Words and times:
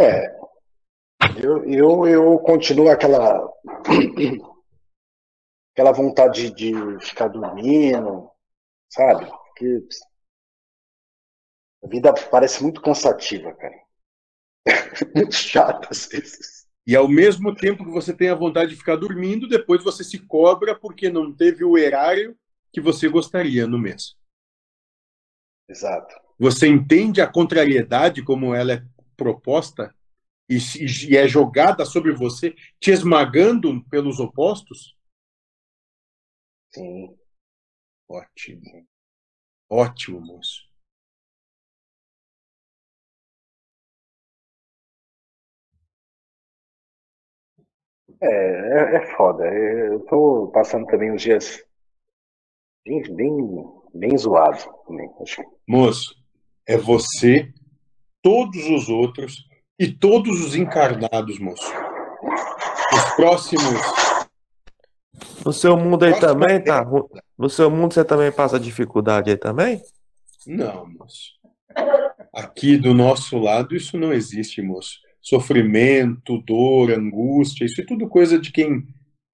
É, 0.00 0.38
eu, 1.42 1.64
eu, 1.64 2.06
eu 2.06 2.38
continuo 2.38 2.88
aquela 2.88 3.48
aquela 5.72 5.92
vontade 5.92 6.50
de 6.50 6.72
ficar 7.00 7.28
dormindo, 7.28 8.30
sabe? 8.88 9.26
Porque 9.26 9.86
a 11.84 11.88
vida 11.88 12.12
parece 12.30 12.62
muito 12.62 12.82
cansativa, 12.82 13.52
cara. 13.54 13.82
muito 15.14 15.34
chata 15.34 15.88
às 15.90 16.06
vezes. 16.06 16.66
E 16.86 16.96
ao 16.96 17.06
mesmo 17.06 17.54
tempo 17.54 17.84
que 17.84 17.90
você 17.90 18.16
tem 18.16 18.30
a 18.30 18.34
vontade 18.34 18.70
de 18.70 18.76
ficar 18.76 18.96
dormindo, 18.96 19.46
depois 19.46 19.84
você 19.84 20.02
se 20.02 20.18
cobra 20.26 20.74
porque 20.78 21.10
não 21.10 21.34
teve 21.34 21.64
o 21.64 21.76
erário 21.76 22.36
que 22.72 22.80
você 22.80 23.08
gostaria 23.08 23.66
no 23.66 23.78
mês. 23.78 24.16
Exato. 25.68 26.27
Você 26.38 26.68
entende 26.68 27.20
a 27.20 27.26
contrariedade 27.26 28.22
como 28.22 28.54
ela 28.54 28.72
é 28.74 28.82
proposta 29.16 29.94
e, 30.48 30.58
e 31.10 31.16
é 31.16 31.28
jogada 31.28 31.84
sobre 31.86 32.12
você, 32.12 32.54
te 32.80 32.90
esmagando 32.92 33.82
pelos 33.90 34.20
opostos? 34.20 34.96
Sim. 36.70 37.14
Ótimo. 38.08 38.86
Ótimo, 39.70 40.20
moço. 40.20 40.68
É, 48.20 48.26
é, 48.28 48.96
é 48.96 49.16
foda. 49.16 49.44
Eu 49.44 50.00
tô 50.06 50.50
passando 50.54 50.86
também 50.86 51.12
uns 51.12 51.22
dias 51.22 51.64
bem, 52.84 53.02
bem, 53.14 53.64
bem 53.94 54.18
zoado 54.18 54.58
também. 54.86 55.08
Acho. 55.20 55.42
Moço, 55.68 56.17
é 56.68 56.76
você, 56.76 57.52
todos 58.22 58.64
os 58.66 58.88
outros 58.88 59.48
e 59.78 59.90
todos 59.90 60.40
os 60.44 60.54
encarnados, 60.54 61.38
moço. 61.38 61.72
Os 62.92 63.14
próximos. 63.16 63.80
No 65.44 65.52
seu 65.52 65.76
mundo 65.76 66.04
aí 66.04 66.18
também, 66.20 66.62
tá? 66.62 66.84
No 67.36 67.48
seu 67.48 67.70
mundo 67.70 67.94
você 67.94 68.04
também 68.04 68.30
passa 68.30 68.60
dificuldade 68.60 69.30
aí 69.30 69.36
também? 69.36 69.80
Não, 70.46 70.86
moço. 70.86 71.38
Aqui 72.34 72.76
do 72.76 72.92
nosso 72.92 73.38
lado 73.38 73.74
isso 73.74 73.96
não 73.96 74.12
existe, 74.12 74.60
moço 74.60 74.98
sofrimento, 75.28 76.40
dor, 76.40 76.90
angústia, 76.90 77.66
isso 77.66 77.82
é 77.82 77.84
tudo 77.84 78.08
coisa 78.08 78.38
de 78.38 78.50
quem 78.50 78.86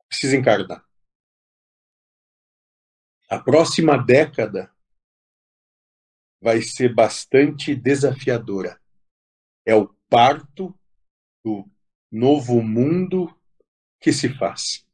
precisa 0.08 0.36
encarnar. 0.36 0.84
A 3.30 3.38
próxima 3.38 3.96
década 3.96 4.73
vai 6.44 6.60
ser 6.62 6.94
bastante 6.94 7.74
desafiadora. 7.74 8.78
É 9.66 9.74
o 9.74 9.88
parto 10.08 10.72
do 11.44 11.66
novo 12.12 12.62
mundo 12.62 13.34
que 14.00 14.12
se 14.12 14.28
faz. 14.28 14.84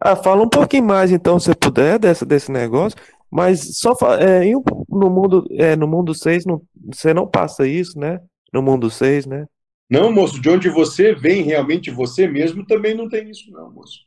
Ah, 0.00 0.16
fala 0.16 0.42
um 0.42 0.48
pouquinho 0.48 0.84
mais 0.84 1.12
então, 1.12 1.38
se 1.38 1.54
puder, 1.54 1.98
desse, 1.98 2.26
desse 2.26 2.50
negócio. 2.50 2.98
Mas 3.30 3.78
só 3.78 3.92
é, 4.20 4.44
no 4.88 5.08
mundo 5.08 5.46
é, 5.52 5.74
no 5.76 5.86
mundo 5.86 6.14
6 6.14 6.44
não, 6.44 6.60
você 6.92 7.14
não 7.14 7.26
passa 7.26 7.66
isso, 7.66 7.98
né? 7.98 8.20
no 8.52 8.62
mundo 8.62 8.90
6, 8.90 9.26
né? 9.26 9.46
Não, 9.90 10.12
moço, 10.12 10.40
de 10.40 10.48
onde 10.48 10.68
você 10.68 11.14
vem, 11.14 11.42
realmente 11.42 11.90
você 11.90 12.28
mesmo, 12.28 12.66
também 12.66 12.94
não 12.94 13.08
tem 13.08 13.30
isso, 13.30 13.50
não, 13.50 13.70
moço. 13.72 14.00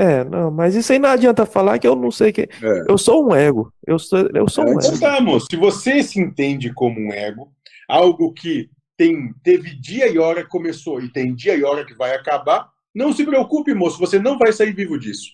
É, 0.00 0.22
não, 0.22 0.48
mas 0.48 0.76
isso 0.76 0.92
aí 0.92 0.98
não 1.00 1.08
adianta 1.08 1.44
falar 1.44 1.76
que 1.80 1.88
eu 1.88 1.96
não 1.96 2.12
sei 2.12 2.30
que. 2.30 2.42
É. 2.42 2.84
Eu 2.88 2.96
sou 2.96 3.26
um 3.26 3.34
ego. 3.34 3.72
Eu 3.84 3.98
sou, 3.98 4.28
eu 4.32 4.48
sou 4.48 4.62
é, 4.62 4.66
um 4.68 4.78
ego. 4.78 5.00
Tá, 5.00 5.20
moço. 5.20 5.48
Se 5.50 5.56
você 5.56 6.04
se 6.04 6.20
entende 6.20 6.72
como 6.72 7.00
um 7.00 7.12
ego, 7.12 7.50
algo 7.88 8.32
que 8.32 8.70
tem, 8.96 9.34
teve 9.42 9.74
dia 9.74 10.06
e 10.06 10.16
hora 10.16 10.44
que 10.44 10.48
começou 10.48 11.00
e 11.00 11.08
tem 11.08 11.34
dia 11.34 11.56
e 11.56 11.64
hora 11.64 11.84
que 11.84 11.94
vai 11.94 12.14
acabar, 12.14 12.68
não 12.94 13.12
se 13.12 13.24
preocupe, 13.24 13.74
moço, 13.74 13.98
você 13.98 14.20
não 14.20 14.38
vai 14.38 14.52
sair 14.52 14.72
vivo 14.72 14.96
disso. 14.96 15.32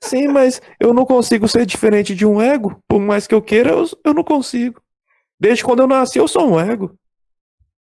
Sim, 0.00 0.28
mas 0.28 0.62
eu 0.78 0.94
não 0.94 1.04
consigo 1.04 1.48
ser 1.48 1.66
diferente 1.66 2.14
de 2.14 2.24
um 2.24 2.40
ego. 2.40 2.80
Por 2.86 3.00
mais 3.00 3.26
que 3.26 3.34
eu 3.34 3.42
queira, 3.42 3.70
eu, 3.70 3.84
eu 4.04 4.14
não 4.14 4.22
consigo. 4.22 4.80
Desde 5.40 5.64
quando 5.64 5.80
eu 5.80 5.88
nasci, 5.88 6.20
eu 6.20 6.28
sou 6.28 6.48
um 6.48 6.60
ego. 6.60 6.96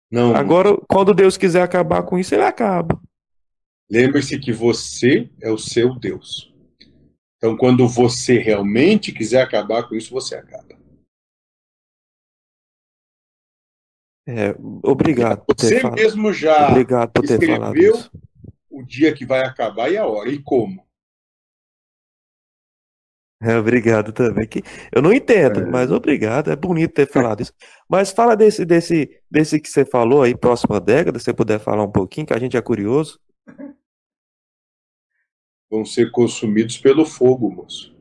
Não. 0.08 0.36
Agora, 0.36 0.76
quando 0.88 1.12
Deus 1.12 1.36
quiser 1.36 1.62
acabar 1.62 2.04
com 2.04 2.16
isso, 2.16 2.32
ele 2.32 2.44
acaba. 2.44 2.96
Lembre-se 3.90 4.38
que 4.38 4.52
você 4.52 5.30
é 5.42 5.50
o 5.50 5.58
seu 5.58 5.94
Deus. 5.94 6.52
Então, 7.36 7.56
quando 7.56 7.86
você 7.86 8.38
realmente 8.38 9.12
quiser 9.12 9.42
acabar 9.42 9.86
com 9.88 9.94
isso, 9.94 10.10
você 10.10 10.34
acaba. 10.34 10.74
É, 14.26 14.56
obrigado 14.82 15.44
Você 15.54 15.80
falado. 15.80 15.96
mesmo 15.96 16.32
já 16.32 16.70
obrigado 16.70 17.12
por 17.12 17.26
ter 17.26 17.46
falado 17.46 17.76
isso. 17.76 18.10
o 18.70 18.82
dia 18.82 19.12
que 19.14 19.26
vai 19.26 19.40
acabar 19.40 19.90
e 19.92 19.98
a 19.98 20.06
hora 20.06 20.30
e 20.30 20.42
como. 20.42 20.82
É, 23.42 23.58
obrigado 23.58 24.10
também. 24.10 24.46
Que 24.46 24.62
eu 24.90 25.02
não 25.02 25.12
entendo, 25.12 25.60
é. 25.60 25.66
mas 25.66 25.90
obrigado. 25.90 26.50
É 26.50 26.56
bonito 26.56 26.94
ter 26.94 27.06
falado 27.06 27.42
isso. 27.42 27.52
Mas 27.86 28.10
fala 28.10 28.34
desse, 28.34 28.64
desse, 28.64 29.20
desse 29.30 29.60
que 29.60 29.68
você 29.68 29.84
falou 29.84 30.22
aí, 30.22 30.34
próxima 30.34 30.80
década, 30.80 31.18
se 31.18 31.26
você 31.26 31.34
puder 31.34 31.60
falar 31.60 31.82
um 31.82 31.92
pouquinho, 31.92 32.26
que 32.26 32.32
a 32.32 32.38
gente 32.38 32.56
é 32.56 32.62
curioso. 32.62 33.20
Vão 35.74 35.84
ser 35.84 36.12
consumidos 36.12 36.78
pelo 36.78 37.04
fogo, 37.04 37.50
moço. 37.50 37.92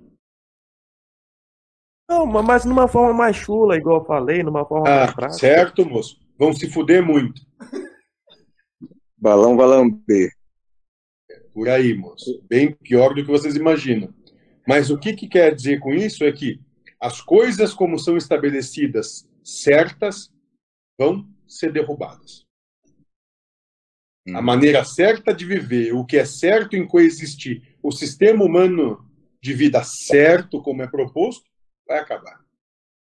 Não, 2.08 2.24
mas 2.24 2.66
numa 2.66 2.88
forma 2.88 3.12
mais 3.12 3.36
chula, 3.36 3.76
igual 3.76 4.02
eu 4.02 4.06
falei, 4.06 4.44
numa 4.44 4.64
forma 4.64 4.88
ah, 4.88 4.98
mais 4.98 5.16
prática. 5.16 5.40
Certo, 5.40 5.84
moço. 5.84 6.22
Vão 6.38 6.54
se 6.54 6.70
fuder 6.70 7.04
muito. 7.04 7.42
Balão 9.18 9.58
vai 9.58 9.66
lamber. 9.66 10.32
Por 11.52 11.68
aí, 11.68 11.96
moço. 11.96 12.46
Bem 12.48 12.76
pior 12.76 13.16
do 13.16 13.26
que 13.26 13.32
vocês 13.32 13.56
imaginam. 13.56 14.14
Mas 14.68 14.92
o 14.92 15.00
que, 15.00 15.14
que 15.14 15.28
quer 15.28 15.56
dizer 15.56 15.80
com 15.80 15.92
isso 15.96 16.24
é 16.24 16.32
que 16.32 16.62
as 17.00 17.22
coisas 17.22 17.74
como 17.74 17.98
são 17.98 18.16
estabelecidas 18.16 19.28
certas 19.44 20.32
vão 20.96 21.28
ser 21.48 21.74
derrubadas. 21.74 22.46
Hum. 24.28 24.38
A 24.38 24.42
maneira 24.42 24.84
certa 24.84 25.34
de 25.34 25.46
viver, 25.46 25.94
o 25.94 26.06
que 26.06 26.18
é 26.18 26.26
certo 26.26 26.76
em 26.76 26.88
coexistir, 26.88 27.62
o 27.82 27.92
sistema 27.92 28.44
humano 28.44 29.06
de 29.42 29.54
vida 29.54 29.84
certo, 29.84 30.62
como 30.62 30.82
é 30.82 30.88
proposto, 30.88 31.44
vai 31.88 32.00
acabar. 32.00 32.40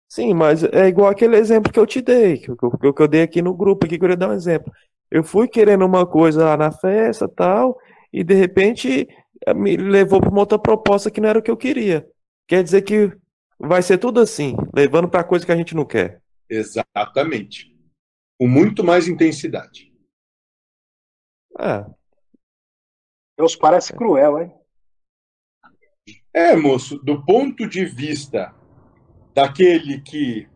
Sim, 0.10 0.34
mas 0.34 0.64
é 0.64 0.88
igual 0.88 1.10
aquele 1.10 1.36
exemplo 1.36 1.72
que 1.72 1.80
eu 1.80 1.86
te 1.86 2.02
dei, 2.02 2.38
que 2.38 2.50
eu, 2.50 2.94
que 2.94 3.02
eu 3.02 3.08
dei 3.08 3.22
aqui 3.22 3.42
no 3.42 3.54
grupo, 3.54 3.86
aqui 3.86 4.00
que 4.00 4.06
eu 4.06 4.10
ia 4.10 4.18
dar 4.18 4.30
um 4.30 4.34
exemplo. 4.34 4.72
Eu 5.12 5.24
fui 5.24 5.48
querendo 5.48 5.86
uma 5.86 6.06
coisa 6.06 6.46
lá 6.46 6.58
na 6.58 6.72
festa 6.72 7.28
tal, 7.28 7.78
e 8.12 8.24
de 8.24 8.34
repente 8.34 9.08
me 9.56 9.78
levou 9.78 10.20
para 10.20 10.30
uma 10.30 10.40
outra 10.40 10.58
proposta 10.58 11.12
que 11.12 11.22
não 11.22 11.30
era 11.30 11.40
o 11.40 11.42
que 11.42 11.52
eu 11.52 11.58
queria. 11.58 12.08
Quer 12.48 12.64
dizer 12.64 12.82
que 12.82 13.12
vai 13.60 13.82
ser 13.82 13.98
tudo 13.98 14.20
assim, 14.20 14.56
levando 14.74 15.08
para 15.10 15.24
coisa 15.24 15.46
que 15.46 15.52
a 15.52 15.56
gente 15.56 15.76
não 15.76 15.86
quer. 15.86 16.22
Exatamente. 16.50 17.76
Com 18.40 18.48
muito 18.48 18.84
mais 18.84 19.08
intensidade. 19.08 19.92
É. 21.60 21.86
Deus 23.38 23.56
parece 23.56 23.94
cruel, 23.94 24.42
hein? 24.42 24.54
É, 26.34 26.56
moço, 26.56 26.98
do 27.00 27.24
ponto 27.26 27.68
de 27.68 27.86
vista 27.86 28.54
daquele 29.34 30.02
que 30.02 30.48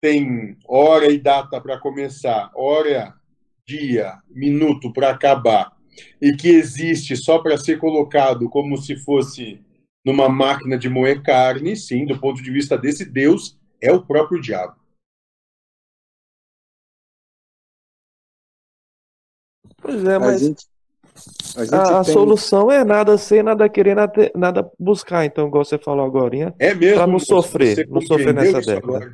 tem 0.00 0.56
hora 0.66 1.10
e 1.10 1.18
data 1.18 1.60
para 1.60 1.78
começar, 1.78 2.50
hora, 2.54 3.14
dia, 3.66 4.18
minuto 4.28 4.92
para 4.92 5.10
acabar, 5.10 5.76
e 6.20 6.32
que 6.32 6.48
existe 6.48 7.16
só 7.16 7.38
para 7.38 7.58
ser 7.58 7.78
colocado 7.78 8.48
como 8.48 8.76
se 8.76 8.96
fosse 8.96 9.60
numa 10.04 10.28
máquina 10.28 10.78
de 10.78 10.88
moer 10.88 11.22
carne, 11.22 11.74
sim, 11.76 12.06
do 12.06 12.18
ponto 12.18 12.42
de 12.42 12.50
vista 12.50 12.78
desse 12.78 13.04
Deus, 13.04 13.58
é 13.80 13.92
o 13.92 14.02
próprio 14.02 14.40
diabo. 14.40 14.76
Pois 19.86 20.04
é, 20.04 20.18
mas 20.18 20.34
a, 20.34 20.38
gente, 20.38 20.66
a, 21.72 21.76
a, 21.76 22.00
a 22.00 22.04
tem... 22.04 22.12
solução 22.12 22.70
é 22.70 22.84
nada 22.84 23.16
ser, 23.16 23.42
nada 23.42 23.68
querer, 23.68 23.94
nada, 23.94 24.30
nada 24.34 24.70
buscar, 24.78 25.24
então, 25.24 25.46
igual 25.48 25.64
você 25.64 25.78
falou 25.78 26.04
agora. 26.04 26.54
É 26.58 26.74
mesmo. 26.74 26.96
Para 26.96 27.06
não 27.06 27.18
sofrer, 27.18 27.88
não 27.88 28.00
sofrer 28.00 28.34
nessa 28.34 28.60
década. 28.60 28.78
Agora. 28.78 29.12